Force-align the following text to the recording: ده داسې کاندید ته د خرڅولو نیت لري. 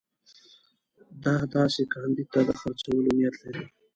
ده 1.23 1.35
داسې 1.55 1.83
کاندید 1.93 2.27
ته 2.33 2.39
د 2.47 2.49
خرڅولو 2.59 3.09
نیت 3.17 3.35
لري. 3.43 3.63